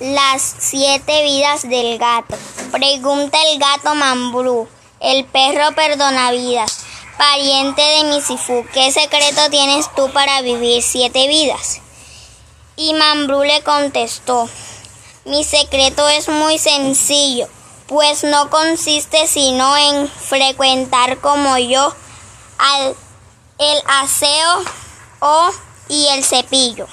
[0.00, 2.36] Las siete vidas del gato.
[2.72, 4.68] Pregunta el gato Mambrú,
[5.00, 6.84] el perro perdona vidas.
[7.18, 11.80] pariente de Misifú, ¿qué secreto tienes tú para vivir siete vidas?
[12.74, 14.48] Y Mambrú le contestó,
[15.24, 17.48] mi secreto es muy sencillo,
[17.86, 21.94] pues no consiste sino en frecuentar como yo
[22.58, 22.96] al,
[23.58, 24.62] el aseo
[25.20, 25.50] o,
[25.88, 26.88] y el cepillo.